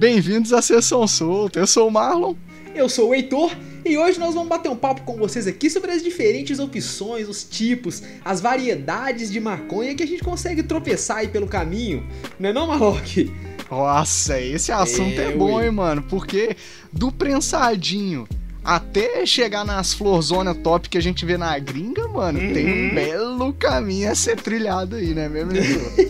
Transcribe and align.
Bem-vindos 0.00 0.54
à 0.54 0.62
Sessão 0.62 1.06
Solta. 1.06 1.58
Eu 1.58 1.66
sou 1.66 1.86
o 1.86 1.90
Marlon. 1.90 2.34
Eu 2.74 2.88
sou 2.88 3.10
o 3.10 3.14
Heitor. 3.14 3.54
E 3.84 3.98
hoje 3.98 4.18
nós 4.18 4.32
vamos 4.32 4.48
bater 4.48 4.70
um 4.70 4.74
papo 4.74 5.02
com 5.02 5.18
vocês 5.18 5.46
aqui 5.46 5.68
sobre 5.68 5.90
as 5.90 6.02
diferentes 6.02 6.58
opções, 6.58 7.28
os 7.28 7.44
tipos, 7.44 8.02
as 8.24 8.40
variedades 8.40 9.30
de 9.30 9.38
maconha 9.38 9.94
que 9.94 10.02
a 10.02 10.06
gente 10.06 10.24
consegue 10.24 10.62
tropeçar 10.62 11.18
aí 11.18 11.28
pelo 11.28 11.46
caminho. 11.46 12.02
Não 12.38 12.48
é 12.48 12.52
não, 12.54 12.66
Marlock? 12.68 13.30
Nossa, 13.70 14.40
esse 14.40 14.72
assunto 14.72 15.20
é, 15.20 15.24
é 15.24 15.36
bom, 15.36 15.62
hein, 15.62 15.70
mano? 15.70 16.02
Porque 16.08 16.56
do 16.90 17.12
prensadinho 17.12 18.26
até 18.62 19.24
chegar 19.24 19.64
nas 19.64 19.94
florzona 19.94 20.54
top 20.54 20.88
que 20.88 20.98
a 20.98 21.00
gente 21.00 21.24
vê 21.24 21.36
na 21.36 21.58
gringa, 21.58 22.06
mano, 22.08 22.38
uhum. 22.38 22.52
tem 22.52 22.90
um 22.90 22.94
belo 22.94 23.52
caminho 23.54 24.10
a 24.10 24.14
ser 24.14 24.36
trilhado 24.36 24.96
aí, 24.96 25.14
né 25.14 25.28
mesmo? 25.28 25.52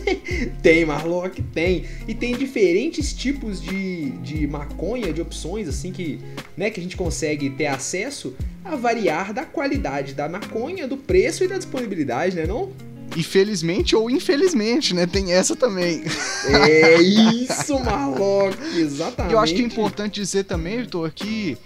tem, 0.61 0.85
Marlock, 0.85 1.41
tem. 1.41 1.85
E 2.07 2.13
tem 2.13 2.35
diferentes 2.35 3.13
tipos 3.13 3.61
de, 3.61 4.11
de 4.21 4.47
maconha, 4.47 5.13
de 5.13 5.21
opções, 5.21 5.67
assim, 5.67 5.91
que, 5.91 6.19
né, 6.57 6.69
que 6.69 6.79
a 6.79 6.83
gente 6.83 6.97
consegue 6.97 7.49
ter 7.49 7.67
acesso 7.67 8.35
a 8.63 8.75
variar 8.75 9.33
da 9.33 9.45
qualidade 9.45 10.13
da 10.13 10.27
maconha, 10.27 10.87
do 10.87 10.97
preço 10.97 11.43
e 11.43 11.47
da 11.47 11.57
disponibilidade, 11.57 12.35
né 12.35 12.45
não? 12.45 12.71
E 13.15 13.23
felizmente 13.23 13.95
ou 13.95 14.09
infelizmente, 14.09 14.93
né? 14.93 15.05
Tem 15.05 15.33
essa 15.33 15.55
também. 15.55 16.03
É 16.47 16.95
isso, 17.01 17.77
Marlock, 17.79 18.57
exatamente. 18.77 19.33
Eu 19.33 19.39
acho 19.39 19.53
que 19.53 19.61
é 19.61 19.65
importante 19.65 20.21
dizer 20.21 20.45
também, 20.45 20.79
Vitor, 20.79 21.11
que 21.13 21.57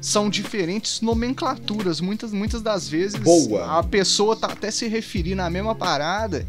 são 0.00 0.30
diferentes 0.30 1.00
nomenclaturas. 1.00 2.00
Muitas, 2.00 2.32
muitas 2.32 2.62
das 2.62 2.88
vezes 2.88 3.18
Boa. 3.20 3.78
a 3.78 3.82
pessoa 3.82 4.36
tá 4.36 4.48
até 4.48 4.70
se 4.70 4.88
referindo 4.88 5.42
à 5.42 5.50
mesma 5.50 5.74
parada, 5.74 6.46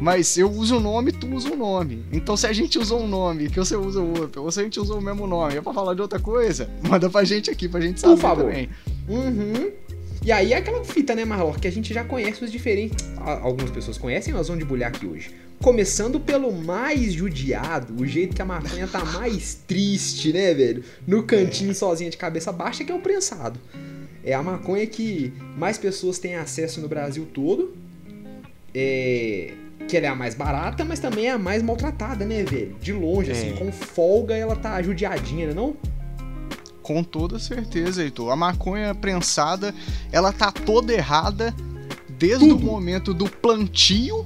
mas 0.00 0.36
eu 0.36 0.50
uso 0.50 0.74
o 0.74 0.78
um 0.78 0.80
nome, 0.80 1.12
tu 1.12 1.26
usa 1.34 1.48
o 1.50 1.54
um 1.54 1.56
nome. 1.56 2.04
Então 2.12 2.36
se 2.36 2.46
a 2.46 2.52
gente 2.52 2.78
usou 2.78 3.00
um 3.00 3.08
nome, 3.08 3.48
que 3.48 3.58
você 3.58 3.76
usa 3.76 4.00
o 4.00 4.18
outro, 4.18 4.42
ou 4.42 4.50
se 4.50 4.60
a 4.60 4.64
gente 4.64 4.78
usou 4.78 4.98
o 4.98 5.02
mesmo 5.02 5.26
nome, 5.26 5.56
é 5.56 5.60
pra 5.60 5.72
falar 5.72 5.94
de 5.94 6.02
outra 6.02 6.18
coisa, 6.18 6.68
manda 6.88 7.08
pra 7.08 7.24
gente 7.24 7.50
aqui, 7.50 7.68
pra 7.68 7.80
gente 7.80 8.00
saber 8.00 8.14
Por 8.14 8.20
favor. 8.20 8.44
também. 8.44 8.68
Uhum. 9.08 9.70
E 10.24 10.30
aí 10.30 10.52
é 10.52 10.56
aquela 10.56 10.84
fita, 10.84 11.16
né, 11.16 11.24
Marlor, 11.24 11.58
que 11.58 11.66
a 11.66 11.72
gente 11.72 11.92
já 11.92 12.04
conhece 12.04 12.44
os 12.44 12.52
diferentes. 12.52 13.04
Algumas 13.18 13.70
pessoas 13.70 13.98
conhecem, 13.98 14.32
nós 14.32 14.46
vamos 14.46 14.62
debulhar 14.62 14.88
aqui 14.88 15.04
hoje. 15.04 15.34
Começando 15.62 16.18
pelo 16.18 16.50
mais 16.50 17.12
judiado, 17.12 17.94
o 18.02 18.04
jeito 18.04 18.34
que 18.34 18.42
a 18.42 18.44
maconha 18.44 18.88
tá 18.88 19.04
mais 19.04 19.54
triste, 19.54 20.32
né, 20.32 20.52
velho? 20.52 20.82
No 21.06 21.22
cantinho 21.22 21.72
sozinha 21.72 22.10
de 22.10 22.16
cabeça 22.16 22.50
baixa, 22.50 22.82
que 22.82 22.90
é 22.90 22.94
o 22.94 22.98
prensado. 22.98 23.60
É 24.24 24.34
a 24.34 24.42
maconha 24.42 24.84
que 24.88 25.32
mais 25.56 25.78
pessoas 25.78 26.18
têm 26.18 26.34
acesso 26.34 26.80
no 26.80 26.88
Brasil 26.88 27.28
todo. 27.32 27.76
É, 28.74 29.52
que 29.88 29.96
ela 29.96 30.06
é 30.06 30.08
a 30.08 30.14
mais 30.16 30.34
barata, 30.34 30.84
mas 30.84 30.98
também 30.98 31.26
é 31.26 31.30
a 31.30 31.38
mais 31.38 31.62
maltratada, 31.62 32.24
né, 32.24 32.42
velho? 32.42 32.76
De 32.80 32.92
longe, 32.92 33.30
assim, 33.30 33.50
é. 33.50 33.52
assim, 33.52 33.64
com 33.64 33.70
folga 33.70 34.34
ela 34.34 34.56
tá 34.56 34.82
judiadinha, 34.82 35.46
né 35.48 35.54
não? 35.54 35.76
Com 36.82 37.04
toda 37.04 37.38
certeza, 37.38 38.02
Heitor. 38.02 38.32
A 38.32 38.36
maconha 38.36 38.94
prensada, 38.94 39.72
ela 40.10 40.32
tá 40.32 40.50
toda 40.50 40.92
errada 40.92 41.54
desde 42.08 42.48
Tudo. 42.48 42.56
o 42.56 42.64
momento 42.64 43.14
do 43.14 43.28
plantio 43.28 44.24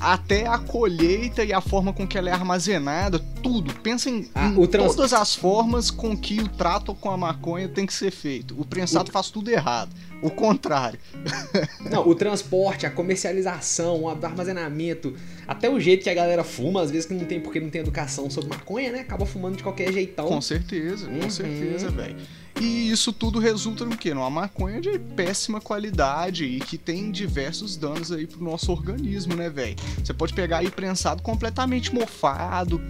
até 0.00 0.46
a 0.46 0.58
colheita 0.58 1.44
e 1.44 1.52
a 1.52 1.60
forma 1.60 1.92
com 1.92 2.06
que 2.06 2.18
ela 2.18 2.30
é 2.30 2.32
armazenada, 2.32 3.18
tudo. 3.46 3.74
Pensa 3.74 4.10
em, 4.10 4.28
ah, 4.34 4.48
em 4.48 4.66
trans... 4.66 4.94
todas 4.94 5.12
as 5.12 5.34
formas 5.34 5.90
com 5.90 6.16
que 6.16 6.40
o 6.40 6.48
trato 6.48 6.94
com 6.94 7.10
a 7.10 7.16
maconha 7.16 7.68
tem 7.68 7.86
que 7.86 7.94
ser 7.94 8.10
feito. 8.10 8.54
O 8.58 8.64
prensado 8.64 9.08
o... 9.08 9.12
faz 9.12 9.30
tudo 9.30 9.50
errado. 9.50 9.94
O 10.22 10.30
contrário. 10.30 10.98
Não, 11.90 12.08
o 12.08 12.14
transporte, 12.14 12.86
a 12.86 12.90
comercialização, 12.90 14.02
o 14.02 14.08
armazenamento, 14.08 15.14
até 15.46 15.70
o 15.70 15.78
jeito 15.78 16.02
que 16.02 16.10
a 16.10 16.14
galera 16.14 16.42
fuma, 16.42 16.82
às 16.82 16.90
vezes 16.90 17.06
que 17.06 17.14
não 17.14 17.24
tem 17.24 17.38
porque 17.38 17.60
não 17.60 17.68
tem 17.70 17.82
educação 17.82 18.28
sobre 18.30 18.50
maconha, 18.50 18.90
né? 18.90 19.00
Acaba 19.00 19.26
fumando 19.26 19.56
de 19.56 19.62
qualquer 19.62 19.92
jeitão. 19.92 20.26
Com 20.26 20.40
certeza, 20.40 21.06
uhum. 21.06 21.20
com 21.20 21.30
certeza, 21.30 21.90
velho. 21.90 22.16
E 22.60 22.90
isso 22.90 23.12
tudo 23.12 23.38
resulta 23.38 23.84
no 23.84 23.96
quê? 23.96 24.14
Numa 24.14 24.30
maconha 24.30 24.80
de 24.80 24.98
péssima 24.98 25.60
qualidade 25.60 26.46
e 26.46 26.58
que 26.58 26.78
tem 26.78 27.10
diversos 27.10 27.76
danos 27.76 28.10
aí 28.10 28.26
pro 28.26 28.42
nosso 28.42 28.72
organismo, 28.72 29.34
né, 29.34 29.50
velho? 29.50 29.76
Você 30.02 30.14
pode 30.14 30.32
pegar 30.32 30.58
aí 30.58 30.70
prensado 30.70 31.22
completamente 31.22 31.94
mofado, 31.94 32.80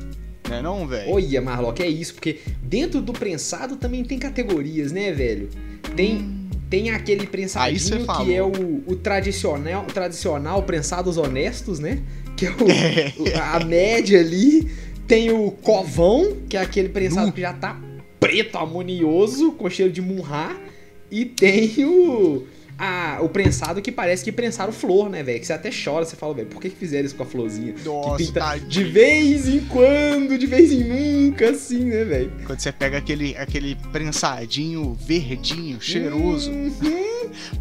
né 0.49 0.63
não, 0.63 0.87
velho? 0.87 1.11
Olha, 1.11 1.41
Marlock, 1.41 1.83
é 1.83 1.89
isso, 1.89 2.15
porque 2.15 2.41
dentro 2.63 3.01
do 3.01 3.13
prensado 3.13 3.77
também 3.77 4.05
tem 4.05 4.19
categorias, 4.19 4.93
né, 4.93 5.13
velho? 5.13 5.49
Tem... 5.95 6.17
Hum 6.17 6.47
tem 6.69 6.91
aquele 6.91 7.27
prensadinho 7.27 8.07
que 8.07 8.35
é 8.35 8.43
o, 8.43 8.83
o, 8.87 8.97
tradicional, 8.97 9.85
o 9.85 9.93
tradicional 9.93 10.63
prensados 10.63 11.17
honestos, 11.17 11.79
né? 11.79 12.01
Que 12.37 12.47
é, 12.51 13.13
o, 13.19 13.41
a 13.41 13.65
média 13.65 14.21
ali. 14.21 14.71
Tem 15.07 15.31
o 15.31 15.53
covão, 15.53 16.37
que 16.49 16.57
é 16.57 16.61
aquele 16.61 16.89
prensado 16.89 17.29
uh. 17.29 17.33
que 17.33 17.41
já 17.41 17.53
tá 17.53 17.81
preto, 18.19 18.59
amonioso, 18.59 19.53
com 19.53 19.71
cheiro 19.71 19.93
de 19.93 20.03
murrar. 20.03 20.61
E 21.09 21.25
tem 21.25 21.73
o 21.85 22.45
a, 22.79 23.19
o 23.23 23.29
prensado 23.29 23.81
que 23.81 23.91
parece 23.91 24.23
que 24.25 24.33
prensaram 24.33 24.73
flor, 24.73 25.09
né, 25.09 25.23
velho? 25.23 25.41
Que 25.41 25.47
você 25.47 25.53
até 25.53 25.71
chora, 25.71 26.05
você 26.05 26.17
fala, 26.17 26.35
velho, 26.35 26.49
por 26.49 26.61
que, 26.61 26.71
que 26.71 26.77
fizeram 26.77 27.07
isso 27.07 27.15
com 27.15 27.23
a 27.23 27.27
florzinha? 27.27 27.75
Nossa, 27.85 28.17
que 28.17 28.27
pinta 28.27 28.59
de 28.59 28.85
vez 28.85 29.49
em 29.49 29.61
quando, 29.61 30.37
de 30.39 30.47
vez 30.47 30.73
em 30.73 30.85
nunca, 30.85 31.51
assim, 31.51 31.85
né, 31.85 32.05
velho? 32.05 32.33
Quando 32.45 32.61
você 32.61 32.73
pega 32.73 32.99
aquele, 32.99 33.37
aquele 33.37 33.77
prensadinho 33.93 34.95
verdinho, 34.95 35.81
cheiroso. 35.81 36.51
Uhum. 36.51 36.73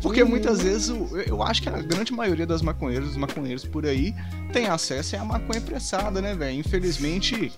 Porque 0.01 0.21
uhum. 0.21 0.29
muitas 0.29 0.61
vezes 0.61 0.93
eu 1.27 1.41
acho 1.41 1.61
que 1.61 1.69
a 1.69 1.81
grande 1.81 2.13
maioria 2.13 2.45
das 2.45 2.61
maconheiras, 2.61 3.09
dos 3.09 3.17
maconheiros 3.17 3.65
por 3.65 3.85
aí, 3.85 4.13
tem 4.51 4.67
acesso 4.67 5.15
à 5.15 5.25
maconha 5.25 5.61
prensada, 5.61 6.21
né, 6.21 6.35
velho? 6.35 6.59
Infelizmente 6.59 7.51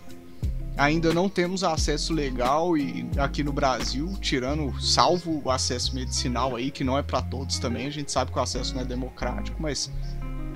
ainda 0.78 1.14
não 1.14 1.28
temos 1.28 1.64
acesso 1.64 2.14
legal 2.14 2.78
e 2.78 3.08
aqui 3.18 3.44
no 3.44 3.52
Brasil, 3.52 4.16
tirando 4.22 4.80
salvo 4.80 5.42
o 5.44 5.50
acesso 5.50 5.96
medicinal 5.96 6.56
aí, 6.56 6.70
que 6.70 6.84
não 6.84 6.98
é 6.98 7.02
para 7.02 7.22
todos 7.22 7.58
também, 7.58 7.88
a 7.88 7.90
gente 7.90 8.12
sabe 8.12 8.32
que 8.32 8.38
o 8.38 8.42
acesso 8.42 8.76
não 8.76 8.82
é 8.82 8.86
democrático, 8.86 9.60
mas 9.62 9.92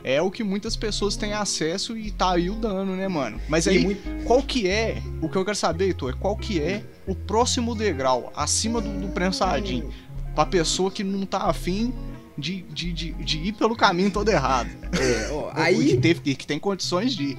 é 0.04 0.22
o 0.22 0.32
que 0.32 0.44
muitas 0.44 0.76
pessoas 0.76 1.16
têm 1.16 1.34
acesso 1.34 1.98
e 1.98 2.12
tá 2.12 2.32
aí 2.34 2.50
o 2.50 2.56
dano, 2.56 2.96
né, 2.96 3.08
mano? 3.08 3.40
Mas 3.48 3.68
aí, 3.68 3.84
muito... 3.84 4.26
qual 4.26 4.42
que 4.42 4.68
é, 4.68 5.02
o 5.22 5.30
que 5.30 5.38
eu 5.38 5.46
quero 5.46 5.58
saber, 5.58 5.86
Heitor, 5.86 6.12
é 6.12 6.14
qual 6.14 6.36
que 6.36 6.60
é 6.60 6.84
o 7.08 7.16
próximo 7.16 7.76
degrau, 7.76 8.32
acima 8.36 8.80
do, 8.82 8.90
do 8.90 9.08
prensadinho, 9.10 9.90
pra 10.36 10.46
pessoa 10.46 10.92
que 10.92 11.04
não 11.04 11.26
tá 11.26 11.40
afim 11.40 11.94
de, 12.38 12.64
de, 12.64 12.94
de, 12.94 13.12
de 13.12 13.38
ir 13.40 13.54
pelo 13.54 13.76
caminho 13.76 14.10
todo 14.10 14.30
errado. 14.30 14.70
É, 15.00 15.32
ó, 15.32 15.52
aí... 15.54 15.90
Que, 15.90 15.98
teve, 15.98 16.36
que 16.36 16.48
tem 16.48 16.60
condições 16.60 17.16
de... 17.16 17.38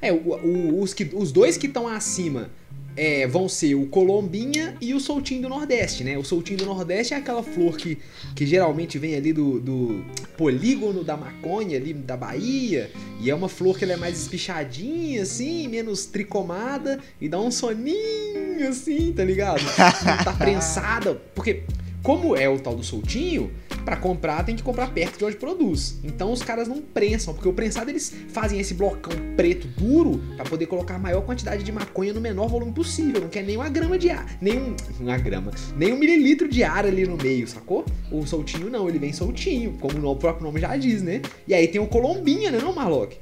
É, 0.00 0.12
o, 0.12 0.16
o, 0.16 0.80
os, 0.82 0.92
que, 0.92 1.10
os 1.14 1.32
dois 1.32 1.56
que 1.56 1.66
estão 1.66 1.88
acima 1.88 2.50
é, 2.96 3.26
vão 3.26 3.48
ser 3.48 3.74
o 3.74 3.86
Colombinha 3.86 4.76
e 4.80 4.94
o 4.94 5.00
Soltinho 5.00 5.42
do 5.42 5.48
Nordeste, 5.48 6.04
né? 6.04 6.16
O 6.16 6.24
Soltinho 6.24 6.58
do 6.58 6.66
Nordeste 6.66 7.14
é 7.14 7.16
aquela 7.16 7.42
flor 7.42 7.76
que, 7.76 7.98
que 8.34 8.46
geralmente 8.46 8.98
vem 8.98 9.16
ali 9.16 9.32
do, 9.32 9.58
do 9.60 10.04
polígono 10.36 11.02
da 11.02 11.16
maconha, 11.16 11.76
ali 11.76 11.92
da 11.92 12.16
Bahia, 12.16 12.90
e 13.20 13.30
é 13.30 13.34
uma 13.34 13.48
flor 13.48 13.76
que 13.76 13.84
ela 13.84 13.94
é 13.94 13.96
mais 13.96 14.20
espichadinha, 14.20 15.22
assim, 15.22 15.66
menos 15.68 16.06
tricomada, 16.06 17.00
e 17.20 17.28
dá 17.28 17.40
um 17.40 17.50
soninho, 17.50 18.68
assim, 18.68 19.12
tá 19.12 19.24
ligado? 19.24 19.62
Não 19.62 20.16
tá 20.24 20.32
prensada, 20.32 21.14
porque 21.34 21.62
como 22.02 22.36
é 22.36 22.48
o 22.48 22.58
tal 22.58 22.76
do 22.76 22.84
soltinho, 22.84 23.50
para 23.84 23.96
comprar 23.96 24.44
tem 24.44 24.56
que 24.56 24.62
comprar 24.62 24.90
perto 24.92 25.18
de 25.18 25.24
onde 25.24 25.36
produz. 25.36 25.98
Então 26.02 26.32
os 26.32 26.42
caras 26.42 26.66
não 26.66 26.80
prensam, 26.80 27.34
porque 27.34 27.48
o 27.48 27.52
prensado 27.52 27.90
eles 27.90 28.14
fazem 28.28 28.58
esse 28.58 28.74
blocão 28.74 29.12
preto 29.36 29.68
duro 29.68 30.20
para 30.36 30.44
poder 30.44 30.66
colocar 30.66 30.96
a 30.96 30.98
maior 30.98 31.22
quantidade 31.22 31.62
de 31.62 31.70
maconha 31.70 32.12
no 32.12 32.20
menor 32.20 32.48
volume 32.48 32.72
possível. 32.72 33.20
Não 33.20 33.28
quer 33.28 33.42
nem 33.42 33.56
uma 33.56 33.68
grama 33.68 33.98
de 33.98 34.10
ar, 34.10 34.38
nem 34.40 34.58
um, 34.58 34.76
uma 35.00 35.18
grama, 35.18 35.52
nem 35.76 35.92
um 35.92 35.98
mililitro 35.98 36.48
de 36.48 36.62
ar 36.64 36.86
ali 36.86 37.06
no 37.06 37.16
meio, 37.16 37.46
sacou? 37.46 37.84
O 38.10 38.26
soltinho 38.26 38.70
não, 38.70 38.88
ele 38.88 38.98
vem 38.98 39.12
soltinho, 39.12 39.76
como 39.80 40.08
o 40.08 40.16
próprio 40.16 40.46
nome 40.46 40.60
já 40.60 40.76
diz, 40.76 41.02
né? 41.02 41.20
E 41.46 41.54
aí 41.54 41.68
tem 41.68 41.80
o 41.80 41.86
colombinha, 41.86 42.50
né, 42.50 42.58
não, 42.58 42.74
Marlock? 42.74 43.16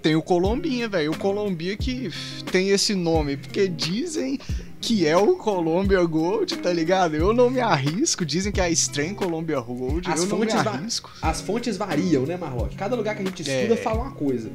Tem 0.00 0.14
o 0.14 0.22
Colombinha, 0.22 0.88
velho. 0.88 1.10
O 1.10 1.18
Colombinha 1.18 1.76
que 1.76 2.08
tem 2.52 2.70
esse 2.70 2.94
nome, 2.94 3.36
porque 3.36 3.66
dizem 3.66 4.38
que 4.80 5.06
é 5.06 5.16
o 5.16 5.36
Columbia 5.36 6.02
Gold, 6.04 6.56
tá 6.58 6.72
ligado? 6.72 7.14
Eu 7.14 7.32
não 7.32 7.50
me 7.50 7.60
arrisco, 7.60 8.24
dizem 8.24 8.52
que 8.52 8.60
é 8.60 8.64
a 8.64 8.70
Strain 8.70 9.14
Columbia 9.14 9.60
Gold, 9.60 10.08
as 10.10 10.20
eu 10.20 10.26
não 10.26 10.38
me 10.38 10.50
arrisco. 10.52 11.10
As 11.20 11.40
fontes 11.40 11.76
variam, 11.76 12.24
né, 12.24 12.36
Marlock? 12.36 12.76
Cada 12.76 12.94
lugar 12.94 13.16
que 13.16 13.22
a 13.22 13.24
gente 13.24 13.42
estuda 13.42 13.74
é... 13.74 13.76
fala 13.76 14.02
uma 14.02 14.12
coisa. 14.12 14.50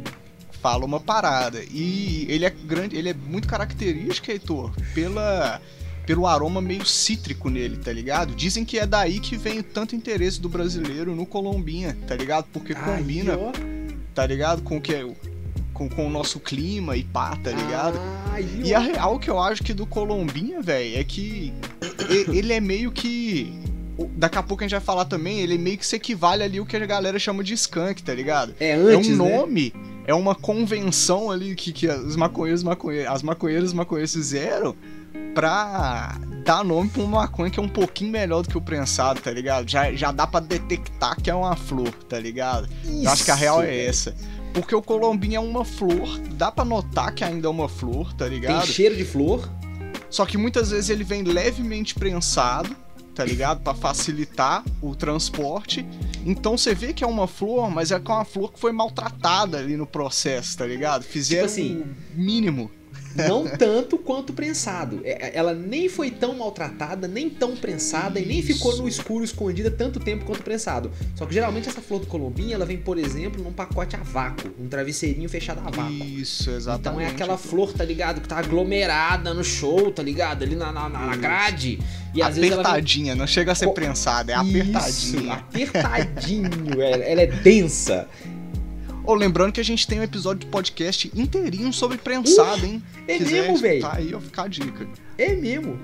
Fala 0.62 0.86
uma 0.86 1.00
parada. 1.00 1.62
E 1.70 2.26
ele 2.30 2.46
é 2.46 2.50
grande, 2.50 2.96
ele 2.96 3.10
é 3.10 3.14
muito 3.14 3.48
característico, 3.48 4.32
Heitor, 4.32 4.72
pela 4.94 5.62
pelo 6.06 6.28
aroma 6.28 6.62
meio 6.62 6.86
cítrico 6.86 7.50
nele, 7.50 7.78
tá 7.78 7.92
ligado? 7.92 8.36
Dizem 8.36 8.66
que 8.66 8.78
é 8.78 8.86
daí 8.86 9.22
que 9.22 9.38
vem 9.38 9.62
tanto 9.62 9.96
interesse 9.96 10.40
do 10.40 10.50
brasileiro 10.50 11.16
no 11.16 11.26
Colombinha, 11.26 11.98
tá 12.06 12.16
ligado? 12.16 12.46
Porque 12.52 12.76
combina, 12.76 13.38
tá 14.14 14.26
ligado? 14.26 14.62
Com 14.62 14.78
o 14.78 14.82
que 14.82 14.94
é 14.94 15.06
com, 15.74 15.90
com 15.90 16.08
o 16.08 16.10
nosso 16.10 16.40
clima 16.40 16.96
e 16.96 17.04
pá, 17.04 17.36
tá 17.44 17.52
ligado? 17.52 18.00
Ah, 18.32 18.40
e, 18.40 18.74
a 18.74 18.80
real 18.80 19.20
que 19.20 19.30
eu 19.30 19.40
acho 19.40 19.64
que 19.64 19.74
do 19.74 19.86
Colombinha, 19.86 20.62
velho, 20.62 20.98
é 20.98 21.04
que 21.04 21.54
ele 22.10 22.54
é 22.54 22.60
meio 22.60 22.92
que. 22.92 23.62
Daqui 24.16 24.38
a 24.38 24.44
pouco 24.44 24.64
a 24.64 24.68
gente 24.68 24.72
vai 24.72 24.82
falar 24.82 25.06
também, 25.06 25.40
ele 25.40 25.58
meio 25.58 25.78
que 25.78 25.86
se 25.86 25.96
equivale 25.96 26.44
ali 26.44 26.60
o 26.60 26.66
que 26.66 26.76
a 26.76 26.86
galera 26.86 27.20
chama 27.20 27.44
de 27.44 27.54
skunk, 27.54 28.02
tá 28.02 28.14
ligado? 28.14 28.56
É 28.60 28.74
antes, 28.74 29.10
É 29.10 29.22
um 29.22 29.26
né? 29.26 29.38
nome. 29.38 29.74
Né? 29.76 29.94
é 30.06 30.14
uma 30.14 30.36
convenção 30.36 31.32
ali 31.32 31.56
que, 31.56 31.72
que 31.72 31.88
os 31.88 32.16
maconheiros, 32.16 32.64
maconheiros, 32.64 33.12
as 33.12 33.24
maconheiras 33.24 33.70
os 33.70 33.74
maconheiros 33.74 34.14
fizeram 34.14 34.76
pra 35.34 36.18
dar 36.46 36.64
nome 36.64 36.90
pra 36.90 37.02
uma 37.02 37.22
maconha 37.22 37.50
que 37.50 37.60
é 37.60 37.64
um 37.64 37.70
pouquinho 37.70 38.12
melhor 38.12 38.42
do 38.42 38.50
que 38.50 38.58
o 38.58 38.62
prensado, 38.62 39.22
tá 39.22 39.32
ligado? 39.32 39.70
Já, 39.70 39.92
já 39.94 40.12
dá 40.12 40.28
pra 40.28 40.40
detectar 40.40 41.20
que 41.22 41.30
é 41.30 41.36
uma 41.36 41.56
flor, 41.56 41.92
tá 42.10 42.20
ligado? 42.20 42.68
Isso, 42.84 43.04
Eu 43.06 43.12
acho 43.12 43.24
que 43.24 43.32
a 43.32 43.36
real 43.36 43.62
é 43.64 43.86
essa. 43.86 44.14
Porque 44.54 44.76
o 44.76 44.82
colombinho 44.82 45.38
é 45.38 45.40
uma 45.40 45.66
flor, 45.66 46.20
dá 46.36 46.52
pra 46.52 46.64
notar 46.64 47.14
que 47.14 47.24
ainda 47.24 47.48
é 47.48 47.50
uma 47.50 47.68
flor, 47.68 48.14
tá 48.14 48.26
Tem 48.26 48.36
ligado? 48.36 48.68
cheiro 48.68 48.96
de 48.96 49.04
flor. 49.04 49.50
Só 50.10 50.26
que 50.26 50.38
muitas 50.38 50.70
vezes 50.70 50.90
ele 50.92 51.04
vem 51.04 51.24
levemente 51.24 51.96
prensado, 51.96 52.76
tá 53.16 53.26
ligado? 53.26 53.62
Pra 53.62 53.74
facilitar 53.74 54.64
o 54.80 54.96
transporte. 54.96 55.84
Então 56.24 56.56
você 56.56 56.76
vê 56.76 56.94
que 56.94 57.04
é 57.04 57.08
uma 57.08 57.28
flor, 57.28 57.70
mas 57.72 57.92
é 57.92 58.00
que 58.00 58.12
é 58.12 58.14
uma 58.14 58.26
flor 58.26 58.54
que 58.54 58.60
foi 58.60 58.72
maltratada 58.72 59.58
ali 59.58 59.76
no 59.76 59.88
processo, 59.88 60.56
tá 60.58 60.68
ligado? 60.68 61.04
Fizeram 61.04 61.46
assim, 61.46 61.84
o 62.16 62.20
mínimo. 62.22 62.70
Não 63.16 63.48
tanto 63.48 63.98
quanto 63.98 64.34
prensado. 64.34 65.02
É- 65.04 65.32
Ela 65.38 65.54
nem 65.54 65.88
foi 65.90 66.10
tão 66.12 66.36
maltratada, 66.38 67.08
nem 67.08 67.30
tão 67.30 67.56
prensada 67.56 68.20
e 68.20 68.26
nem 68.26 68.42
ficou 68.42 68.76
no 68.78 68.88
escuro 68.88 69.24
escondida 69.24 69.70
tanto 69.72 70.00
tempo 70.00 70.26
quanto 70.26 70.42
prensado. 70.44 70.92
Só 71.16 71.26
que 71.26 71.34
geralmente 71.34 71.70
essa 71.70 71.82
flor 71.82 72.00
do 72.02 72.08
colombinho, 72.08 72.54
ela 72.54 72.66
vem, 72.66 72.78
por 72.78 72.98
exemplo, 72.98 73.44
num 73.44 73.52
pacote 73.54 73.96
a 73.96 74.00
vácuo, 74.00 74.52
um 74.60 74.68
travesseirinho 74.68 75.30
fechado 75.30 75.60
a 75.66 75.70
vácuo. 75.70 75.94
Isso, 75.94 76.50
exatamente. 76.50 76.82
Então 76.90 77.00
é 77.02 77.08
aquela 77.08 77.38
flor, 77.38 77.74
tá 77.74 77.84
ligado? 77.84 78.22
Que 78.22 78.28
tá 78.28 78.38
aglomerada 78.38 79.34
no 79.34 79.44
show, 79.44 79.92
tá 79.92 80.04
ligado? 80.04 80.44
Ali 80.44 80.56
na, 80.56 80.72
na, 80.72 80.90
na 80.90 81.12
Isso. 81.12 81.20
grade. 81.20 81.80
E 82.14 82.22
às 82.22 82.36
vezes 82.36 82.52
ela 82.52 82.62
vem 82.62 82.72
apertadinha, 82.72 83.16
não 83.16 83.26
chega 83.26 83.52
a 83.54 83.56
ser 83.56 83.70
prensada, 83.70 84.34
é 84.34 84.36
Isso, 84.36 84.48
apertadinha. 85.18 85.34
apertadinho, 85.34 86.50
ela, 86.82 87.04
ela 87.04 87.22
é 87.22 87.28
densa. 87.28 88.08
Ou 89.04 89.16
lembrando 89.16 89.52
que 89.52 89.60
a 89.60 89.64
gente 89.64 89.86
tem 89.86 90.00
um 90.00 90.04
episódio 90.04 90.42
de 90.42 90.46
podcast 90.48 91.12
inteirinho 91.14 91.74
sobre 91.74 91.98
prensado, 91.98 92.66
hein? 92.66 92.82
é 93.08 93.18
Quiser 93.18 93.42
mesmo, 93.44 93.58
véi. 93.58 93.78
escutar 93.78 93.98
aí, 93.98 94.16
ó, 94.16 94.20
fica 94.20 94.44
a 94.44 94.48
dica. 94.48 94.88
É 95.18 95.34
mesmo. 95.34 95.78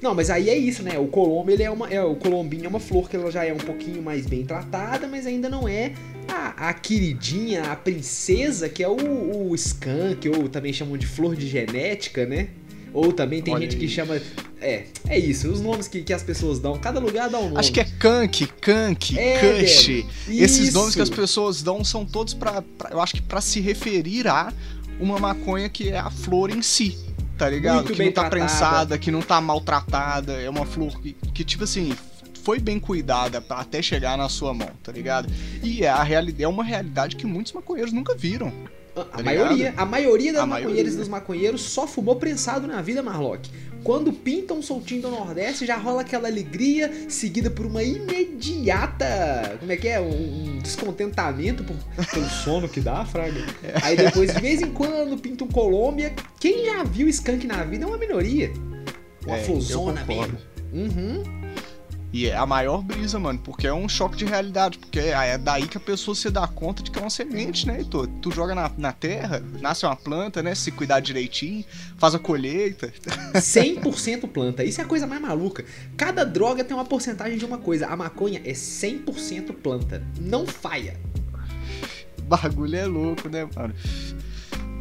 Não, 0.00 0.14
mas 0.16 0.30
aí 0.30 0.50
é 0.50 0.56
isso, 0.56 0.82
né? 0.82 0.98
O 0.98 1.06
colombo, 1.06 1.50
ele 1.50 1.62
é 1.62 1.70
uma. 1.70 1.88
É, 1.88 2.02
o 2.02 2.16
colombinho 2.16 2.64
é 2.64 2.68
uma 2.68 2.80
flor 2.80 3.08
que 3.08 3.14
ela 3.16 3.30
já 3.30 3.44
é 3.44 3.52
um 3.52 3.58
pouquinho 3.58 4.02
mais 4.02 4.26
bem 4.26 4.44
tratada, 4.44 5.06
mas 5.06 5.26
ainda 5.26 5.48
não 5.48 5.68
é 5.68 5.92
a, 6.26 6.70
a 6.70 6.74
queridinha, 6.74 7.62
a 7.70 7.76
princesa, 7.76 8.68
que 8.68 8.82
é 8.82 8.88
o, 8.88 9.48
o 9.48 9.54
skunk, 9.54 10.28
ou 10.28 10.48
também 10.48 10.72
chamam 10.72 10.96
de 10.96 11.06
flor 11.06 11.36
de 11.36 11.46
genética, 11.46 12.26
né? 12.26 12.48
Ou 12.92 13.12
também 13.12 13.40
tem 13.42 13.54
Olha 13.54 13.62
gente 13.62 13.76
que 13.78 13.88
chama. 13.88 14.20
É, 14.60 14.84
é 15.08 15.18
isso, 15.18 15.48
os 15.50 15.60
nomes 15.60 15.88
que, 15.88 16.02
que 16.02 16.12
as 16.12 16.22
pessoas 16.22 16.58
dão. 16.60 16.78
Cada 16.78 17.00
lugar 17.00 17.28
dá 17.30 17.38
um 17.38 17.44
nome. 17.44 17.58
Acho 17.58 17.72
que 17.72 17.80
é 17.80 17.84
Kank, 17.84 18.46
Kank, 18.60 19.18
É, 19.18 19.60
Kush. 19.62 19.88
Esses 20.28 20.68
Isso. 20.68 20.74
nomes 20.74 20.94
que 20.94 21.00
as 21.02 21.10
pessoas 21.10 21.62
dão 21.62 21.82
são 21.82 22.04
todos 22.04 22.34
pra, 22.34 22.62
pra- 22.62 22.90
eu 22.90 23.00
acho 23.00 23.14
que 23.14 23.22
pra 23.22 23.40
se 23.40 23.60
referir 23.60 24.28
a 24.28 24.52
uma 25.00 25.18
maconha 25.18 25.68
que 25.68 25.88
é 25.88 25.98
a 25.98 26.10
flor 26.10 26.50
em 26.50 26.62
si, 26.62 26.96
tá 27.36 27.48
ligado? 27.48 27.76
Muito 27.76 27.92
que 27.94 28.04
não 28.04 28.12
tá 28.12 28.20
tratada. 28.22 28.30
prensada, 28.30 28.98
que 28.98 29.10
não 29.10 29.20
tá 29.22 29.40
maltratada, 29.40 30.32
é 30.34 30.48
uma 30.48 30.64
flor 30.66 31.00
que, 31.00 31.14
que, 31.34 31.42
tipo 31.44 31.64
assim, 31.64 31.92
foi 32.44 32.60
bem 32.60 32.78
cuidada 32.78 33.42
até 33.48 33.80
chegar 33.82 34.16
na 34.18 34.28
sua 34.28 34.52
mão, 34.54 34.70
tá 34.82 34.92
ligado? 34.92 35.28
E 35.62 35.82
é, 35.82 35.88
a 35.88 36.02
realidade, 36.02 36.44
é 36.44 36.48
uma 36.48 36.62
realidade 36.62 37.16
que 37.16 37.26
muitos 37.26 37.52
maconheiros 37.52 37.92
nunca 37.92 38.14
viram. 38.14 38.52
A, 38.94 39.00
a 39.00 39.04
Tá 39.04 39.22
maioria, 39.22 39.74
a 39.76 39.86
maioria 39.86 40.32
das 40.32 40.42
A 40.42 40.46
maconheiras 40.46 40.74
maioria. 40.74 40.92
e 40.94 40.96
dos 40.96 41.08
maconheiros 41.08 41.62
só 41.62 41.86
fumou 41.86 42.16
prensado 42.16 42.66
na 42.66 42.82
vida, 42.82 43.02
Marlock. 43.02 43.48
Quando 43.82 44.12
pinta 44.12 44.54
um 44.54 44.62
soltinho 44.62 45.02
do 45.02 45.10
Nordeste, 45.10 45.66
já 45.66 45.76
rola 45.76 46.02
aquela 46.02 46.28
alegria, 46.28 46.92
seguida 47.08 47.50
por 47.50 47.66
uma 47.66 47.82
imediata. 47.82 49.56
Como 49.58 49.72
é 49.72 49.76
que 49.76 49.88
é? 49.88 50.00
Um, 50.00 50.54
um 50.54 50.58
descontentamento 50.58 51.64
por, 51.64 51.76
pelo 52.12 52.28
sono 52.30 52.68
que 52.68 52.80
dá, 52.80 53.04
Fraga. 53.04 53.40
Aí 53.82 53.96
depois, 53.96 54.32
de 54.34 54.40
vez 54.40 54.62
em 54.62 54.72
quando, 54.72 55.18
pinta 55.18 55.42
um 55.44 55.48
Colômbia. 55.48 56.14
Quem 56.38 56.64
já 56.66 56.84
viu 56.84 57.08
skunk 57.08 57.46
na 57.46 57.64
vida 57.64 57.84
é 57.84 57.88
uma 57.88 57.98
minoria. 57.98 58.52
Uma 59.26 59.36
É, 59.36 59.42
concordo. 60.04 60.38
mesmo. 60.72 60.98
Uhum. 61.00 61.41
E 62.12 62.26
é 62.26 62.36
a 62.36 62.44
maior 62.44 62.82
brisa, 62.82 63.18
mano, 63.18 63.38
porque 63.38 63.66
é 63.66 63.72
um 63.72 63.88
choque 63.88 64.16
de 64.16 64.26
realidade, 64.26 64.78
porque 64.78 64.98
é 64.98 65.38
daí 65.38 65.66
que 65.66 65.78
a 65.78 65.80
pessoa 65.80 66.14
se 66.14 66.30
dá 66.30 66.46
conta 66.46 66.82
de 66.82 66.90
que 66.90 66.98
é 66.98 67.02
uma 67.02 67.08
semente, 67.08 67.66
né, 67.66 67.78
Heitor? 67.78 68.06
Tu 68.20 68.30
joga 68.30 68.54
na, 68.54 68.70
na 68.76 68.92
terra, 68.92 69.42
nasce 69.60 69.86
uma 69.86 69.96
planta, 69.96 70.42
né, 70.42 70.54
se 70.54 70.70
cuidar 70.70 71.00
direitinho, 71.00 71.64
faz 71.96 72.14
a 72.14 72.18
colheita. 72.18 72.92
100% 73.34 74.28
planta. 74.28 74.62
Isso 74.62 74.80
é 74.80 74.84
a 74.84 74.86
coisa 74.86 75.06
mais 75.06 75.22
maluca. 75.22 75.64
Cada 75.96 76.22
droga 76.22 76.62
tem 76.62 76.76
uma 76.76 76.84
porcentagem 76.84 77.38
de 77.38 77.46
uma 77.46 77.56
coisa. 77.56 77.86
A 77.86 77.96
maconha 77.96 78.42
é 78.44 78.52
100% 78.52 79.54
planta. 79.54 80.02
Não 80.20 80.46
falha. 80.46 81.00
O 82.18 82.22
bagulho 82.22 82.76
é 82.76 82.84
louco, 82.84 83.28
né, 83.30 83.48
mano? 83.56 83.74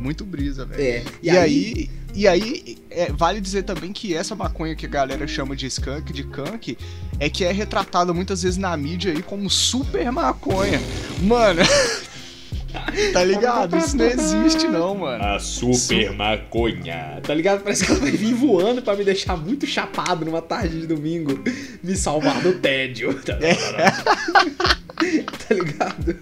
Muito 0.01 0.25
brisa, 0.25 0.65
velho. 0.65 0.81
É. 0.81 1.03
E, 1.21 1.29
aí, 1.29 1.89
e 2.13 2.27
aí 2.27 2.77
é, 2.89 3.11
vale 3.11 3.39
dizer 3.39 3.63
também 3.63 3.93
que 3.93 4.15
essa 4.15 4.35
maconha 4.35 4.75
que 4.75 4.85
a 4.85 4.89
galera 4.89 5.27
chama 5.27 5.55
de 5.55 5.65
skunk, 5.67 6.11
de 6.11 6.23
kunk, 6.23 6.77
é 7.19 7.29
que 7.29 7.43
é 7.43 7.51
retratada 7.51 8.13
muitas 8.13 8.43
vezes 8.43 8.57
na 8.57 8.75
mídia 8.75 9.11
aí 9.11 9.21
como 9.21 9.49
super 9.49 10.11
maconha. 10.11 10.81
Mano, 11.21 11.61
tá 13.13 13.23
ligado? 13.23 13.77
Isso 13.77 13.95
não 13.95 14.05
existe 14.05 14.67
não, 14.67 14.95
mano. 14.95 15.23
A 15.23 15.39
super 15.39 16.11
maconha. 16.13 17.19
Tá 17.23 17.33
ligado? 17.33 17.63
Parece 17.63 17.85
que 17.85 17.91
ela 17.91 18.01
vai 18.01 18.11
vir 18.11 18.33
voando 18.33 18.81
pra 18.81 18.95
me 18.95 19.03
deixar 19.03 19.37
muito 19.37 19.65
chapado 19.65 20.25
numa 20.25 20.41
tarde 20.41 20.81
de 20.81 20.87
domingo. 20.87 21.41
Me 21.81 21.95
salvar 21.95 22.41
do 22.41 22.53
tédio. 22.53 23.19
Tá, 23.21 23.37
tá 25.47 25.55
ligado? 25.55 26.15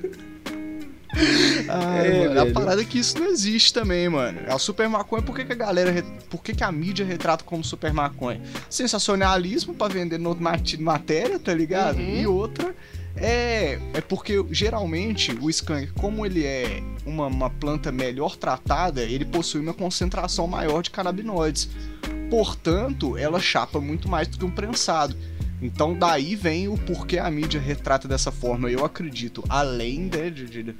Ai, 1.68 2.08
É, 2.08 2.28
mano, 2.28 2.42
a 2.42 2.46
parada 2.54 2.82
é 2.82 2.86
que 2.86 3.00
isso 3.00 3.18
não 3.20 3.28
existe 3.28 3.74
também, 3.74 4.08
mano. 4.10 4.40
A 4.48 4.58
super 4.60 4.88
maconha, 4.88 5.22
por 5.22 5.36
que, 5.36 5.44
que 5.46 5.52
a 5.52 5.56
galera. 5.56 6.04
Por 6.30 6.42
que, 6.44 6.54
que 6.54 6.64
a 6.64 6.72
mídia 6.72 7.06
retrata 7.06 7.44
como 7.44 7.64
super 7.64 7.92
maconha? 7.94 8.42
Sensacionalismo 8.70 9.74
pra 9.74 9.88
vender 9.88 10.18
no 10.20 10.36
matéria, 10.80 11.40
tá 11.40 11.54
ligado? 11.54 11.98
Uhum. 11.98 12.22
E 12.22 12.28
outra 12.28 12.76
é. 13.16 13.80
É 13.94 14.02
porque 14.02 14.44
geralmente 14.52 15.32
o 15.42 15.50
skunk, 15.50 15.88
como 15.94 16.26
ele 16.26 16.46
é 16.46 16.82
uma, 17.06 17.28
uma 17.28 17.50
planta 17.50 17.92
melhor 17.92 18.36
tratada, 18.36 19.02
ele 19.04 19.26
possui 19.26 19.62
uma 19.62 19.74
concentração 19.74 20.48
maior 20.48 20.82
de 20.82 20.90
canabinoides. 20.92 21.70
Portanto, 22.30 23.18
ela 23.18 23.40
chapa 23.40 23.80
muito 23.82 24.08
mais 24.08 24.28
do 24.28 24.38
que 24.38 24.46
um 24.46 24.52
prensado. 24.52 25.16
Então 25.62 25.94
daí 25.94 26.36
vem 26.36 26.68
o 26.70 26.78
porquê 26.78 27.18
a 27.18 27.30
mídia 27.30 27.60
retrata 27.60 28.08
dessa 28.08 28.32
forma, 28.32 28.70
eu 28.72 28.86
acredito. 28.86 29.44
Além 29.50 30.08
de- 30.08 30.32
de- 30.32 30.46
de, 30.46 30.64
de- 30.64 30.76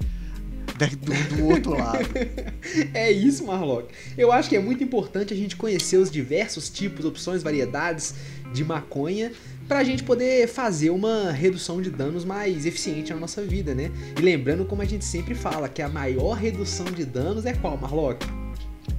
do, 0.96 1.36
do 1.36 1.44
outro 1.46 1.76
lado. 1.76 2.08
É 2.94 3.10
isso, 3.10 3.46
Marlock. 3.46 3.88
Eu 4.16 4.30
acho 4.30 4.48
que 4.48 4.54
é 4.54 4.60
muito 4.60 4.84
importante 4.84 5.32
a 5.32 5.36
gente 5.36 5.56
conhecer 5.56 5.96
os 5.96 6.10
diversos 6.10 6.68
tipos, 6.68 7.04
opções, 7.04 7.42
variedades 7.42 8.14
de 8.52 8.62
maconha 8.62 9.32
pra 9.66 9.82
gente 9.82 10.02
poder 10.02 10.46
fazer 10.48 10.90
uma 10.90 11.30
redução 11.30 11.80
de 11.80 11.90
danos 11.90 12.24
mais 12.24 12.66
eficiente 12.66 13.12
na 13.12 13.20
nossa 13.20 13.42
vida, 13.42 13.74
né? 13.74 13.90
E 14.18 14.20
lembrando, 14.20 14.64
como 14.64 14.82
a 14.82 14.84
gente 14.84 15.04
sempre 15.04 15.34
fala, 15.34 15.68
que 15.68 15.80
a 15.80 15.88
maior 15.88 16.32
redução 16.32 16.86
de 16.86 17.04
danos 17.04 17.46
é 17.46 17.54
qual, 17.54 17.76
Marlock? 17.76 18.26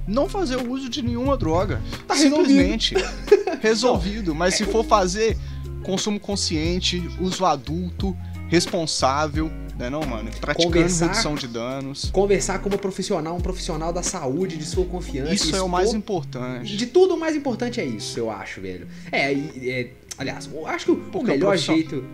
Não 0.06 0.28
fazer 0.28 0.56
o 0.56 0.70
uso 0.70 0.88
de 0.88 1.02
nenhuma 1.02 1.36
droga. 1.36 1.80
Tá 2.06 2.16
Simplesmente. 2.16 2.94
resolvido. 3.60 4.34
Mas 4.34 4.54
se 4.54 4.64
for 4.64 4.84
fazer 4.84 5.36
consumo 5.82 6.18
consciente, 6.18 7.02
uso 7.20 7.44
adulto, 7.44 8.16
responsável, 8.48 9.50
né 9.78 9.88
não, 9.90 10.02
mano? 10.04 10.30
Praticando 10.40 10.74
Conversar- 10.74 11.06
redução 11.08 11.34
de 11.34 11.48
danos. 11.48 12.10
Conversar 12.10 12.58
com 12.60 12.68
uma 12.68 12.78
profissional, 12.78 13.36
um 13.36 13.40
profissional 13.40 13.92
da 13.92 14.02
saúde, 14.02 14.56
de 14.56 14.64
sua 14.64 14.84
confiança. 14.84 15.32
Isso 15.34 15.54
é 15.56 15.62
o 15.62 15.68
mais 15.68 15.92
importante. 15.94 16.76
De 16.76 16.86
tudo, 16.86 17.14
o 17.14 17.18
mais 17.18 17.34
importante 17.36 17.80
é 17.80 17.84
isso, 17.84 18.18
eu 18.18 18.30
acho, 18.30 18.60
velho. 18.60 18.86
É, 19.10 19.32
é, 19.32 19.90
aliás, 20.18 20.48
eu 20.52 20.66
acho 20.66 20.84
que 20.86 20.90
o, 20.92 20.96
Porque 20.96 21.18
o 21.30 21.34
melhor 21.34 21.48
profissional- 21.50 21.78
jeito. 21.80 22.04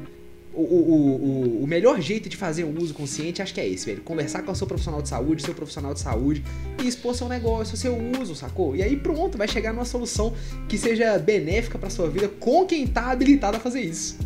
O, 0.55 0.61
o, 0.63 1.61
o, 1.61 1.63
o- 1.63 1.67
melhor 1.69 2.01
jeito 2.01 2.29
de 2.29 2.37
fazer 2.37 2.65
um 2.65 2.77
uso 2.83 2.93
consciente, 2.93 3.41
acho 3.41 3.55
que 3.55 3.61
é 3.61 3.69
esse, 3.69 3.87
velho. 3.87 4.01
Conversar 4.03 4.43
com 4.43 4.51
o 4.51 4.57
seu 4.57 4.67
profissional 4.67 5.01
de 5.01 5.09
saúde, 5.09 5.41
seu 5.43 5.55
profissional 5.55 5.95
de 5.95 6.01
saúde, 6.01 6.43
e 6.83 6.89
expor 6.89 7.15
seu 7.15 7.29
negócio, 7.29 7.77
seu 7.77 7.97
uso, 8.21 8.35
sacou? 8.35 8.75
E 8.75 8.83
aí 8.83 8.97
pronto, 8.97 9.39
vai 9.39 9.47
chegar 9.47 9.73
numa 9.73 9.85
solução 9.85 10.33
que 10.69 10.77
seja 10.77 11.17
benéfica 11.19 11.79
pra 11.79 11.89
sua 11.91 12.09
vida 12.11 12.27
com 12.41 12.67
quem 12.67 12.89
tá 12.89 13.11
habilitado 13.13 13.57
a 13.59 13.61
fazer 13.61 13.83
isso. 13.83 14.19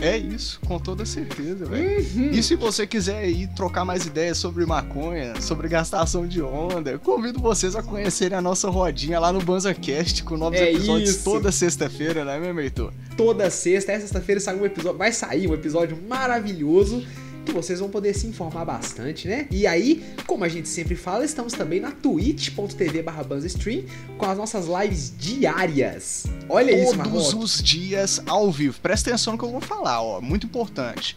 É 0.00 0.16
isso, 0.16 0.60
com 0.66 0.78
toda 0.78 1.06
certeza, 1.06 1.64
velho. 1.64 2.00
Uhum. 2.16 2.30
E 2.30 2.42
se 2.42 2.54
você 2.54 2.86
quiser 2.86 3.18
aí 3.18 3.46
trocar 3.48 3.84
mais 3.84 4.04
ideias 4.06 4.36
sobre 4.36 4.66
maconha, 4.66 5.40
sobre 5.40 5.68
gastação 5.68 6.26
de 6.26 6.42
onda, 6.42 6.90
eu 6.90 6.98
convido 6.98 7.40
vocês 7.40 7.74
a 7.74 7.82
conhecerem 7.82 8.36
a 8.36 8.42
nossa 8.42 8.68
rodinha 8.68 9.18
lá 9.18 9.32
no 9.32 9.40
BanzaCast 9.40 10.22
com 10.24 10.36
novos 10.36 10.60
É 10.60 10.70
episódios 10.72 11.10
isso. 11.10 11.24
toda 11.24 11.50
sexta-feira, 11.50 12.24
né, 12.24 12.38
meu 12.38 12.60
Heitor? 12.62 12.92
toda 13.16 13.48
sexta. 13.48 13.92
Essa 13.92 14.02
sexta-feira 14.02 14.40
sai 14.40 14.56
um 14.56 14.64
episódio, 14.66 14.98
vai 14.98 15.10
sair 15.10 15.48
um 15.48 15.54
episódio 15.54 15.98
maravilhoso 16.06 17.02
que 17.46 17.52
vocês 17.52 17.80
vão 17.80 17.88
poder 17.88 18.12
se 18.14 18.26
informar 18.26 18.64
bastante, 18.64 19.26
né? 19.26 19.46
E 19.50 19.66
aí, 19.66 20.04
como 20.26 20.44
a 20.44 20.48
gente 20.48 20.68
sempre 20.68 20.94
fala, 20.94 21.24
estamos 21.24 21.52
também 21.54 21.80
na 21.80 21.92
twitch.tv 21.92 23.04
stream 23.46 23.84
com 24.18 24.26
as 24.26 24.36
nossas 24.36 24.66
lives 24.66 25.14
diárias. 25.16 26.26
Olha 26.48 26.72
isso, 26.72 26.92
Todos 26.92 26.96
Marlock. 26.96 27.36
os 27.36 27.62
dias 27.62 28.22
ao 28.26 28.50
vivo. 28.50 28.78
Presta 28.80 29.10
atenção 29.10 29.32
no 29.34 29.38
que 29.38 29.44
eu 29.44 29.50
vou 29.50 29.60
falar, 29.60 30.02
ó, 30.02 30.20
muito 30.20 30.46
importante. 30.46 31.16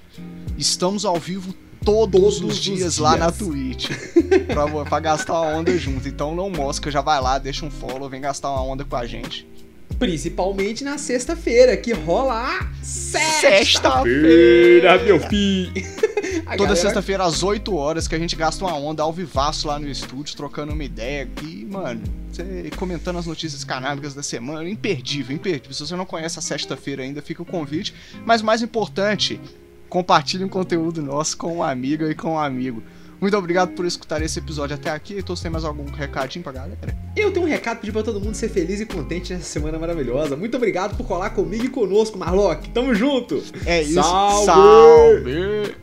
Estamos 0.57 1.03
ao 1.03 1.19
vivo 1.19 1.53
todos, 1.83 2.21
Todos 2.21 2.41
os 2.41 2.57
os 2.57 2.57
dias 2.57 2.97
lá 2.97 3.17
na 3.17 3.31
dias. 3.31 3.37
Twitch 3.37 3.89
pra, 4.53 4.85
pra 4.85 4.99
gastar 4.99 5.41
uma 5.41 5.57
onda 5.57 5.75
junto. 5.77 6.07
Então 6.07 6.35
não 6.35 6.49
mosca, 6.49 6.91
já 6.91 7.01
vai 7.01 7.19
lá, 7.21 7.37
deixa 7.39 7.65
um 7.65 7.71
follow, 7.71 8.09
vem 8.09 8.21
gastar 8.21 8.51
uma 8.51 8.63
onda 8.63 8.85
com 8.85 8.95
a 8.95 9.05
gente. 9.05 9.47
Principalmente 9.97 10.83
na 10.83 10.97
sexta-feira, 10.97 11.75
que 11.75 11.91
rola 11.93 12.33
a 12.59 12.83
sexta. 12.83 14.03
Feira, 14.03 14.97
meu 15.03 15.19
filho. 15.19 15.71
A 16.49 16.57
Toda 16.57 16.69
galera- 16.69 16.75
sexta-feira 16.81 17.23
às 17.23 17.43
8 17.43 17.75
horas 17.75 18.07
que 18.07 18.15
a 18.15 18.19
gente 18.19 18.35
gasta 18.35 18.65
uma 18.65 18.75
onda 18.75 19.03
ao 19.03 19.13
vivaço 19.13 19.67
lá 19.67 19.77
no 19.77 19.87
estúdio, 19.87 20.35
trocando 20.35 20.73
uma 20.73 20.83
ideia 20.83 21.23
aqui, 21.23 21.65
mano. 21.69 22.01
Você 22.31 22.69
comentando 22.75 23.17
as 23.19 23.25
notícias 23.27 23.63
canábicas 23.63 24.13
da 24.13 24.23
semana, 24.23 24.67
imperdível, 24.69 25.35
imperdível. 25.35 25.73
Se 25.73 25.85
você 25.85 25.95
não 25.95 26.05
conhece 26.05 26.39
a 26.39 26.41
sexta-feira 26.41 27.03
ainda, 27.03 27.21
fica 27.21 27.41
o 27.41 27.45
convite. 27.45 27.93
Mas 28.25 28.41
mais 28.41 28.61
importante, 28.63 29.39
compartilhe 29.87 30.43
um 30.43 30.49
conteúdo 30.49 31.01
nosso 31.01 31.37
com 31.37 31.53
uma 31.55 31.69
amiga 31.69 32.09
e 32.09 32.15
com 32.15 32.33
um 32.33 32.39
amigo. 32.39 32.81
Muito 33.21 33.35
obrigado 33.37 33.73
por 33.73 33.85
escutar 33.85 34.21
esse 34.21 34.39
episódio 34.39 34.75
até 34.75 34.89
aqui. 34.89 35.15
Então, 35.19 35.35
você 35.35 35.43
tem 35.43 35.51
mais 35.51 35.65
algum 35.65 35.83
recadinho 35.91 36.41
pra 36.41 36.53
galera? 36.53 36.77
Eu 37.17 37.31
tenho 37.31 37.45
um 37.45 37.49
recado 37.49 37.79
pedir 37.79 37.91
pra 37.91 38.01
todo 38.01 38.19
mundo 38.21 38.33
ser 38.33 38.47
feliz 38.47 38.79
e 38.79 38.85
contente 38.85 39.33
nessa 39.33 39.43
semana 39.45 39.77
maravilhosa. 39.77 40.37
Muito 40.37 40.55
obrigado 40.55 40.95
por 40.95 41.05
colar 41.05 41.31
comigo 41.31 41.65
e 41.65 41.69
conosco, 41.69 42.17
Marlock. 42.17 42.69
Tamo 42.69 42.95
junto! 42.95 43.43
É 43.65 43.81
isso. 43.81 43.95
Salve! 43.95 44.45
Salve! 44.45 45.75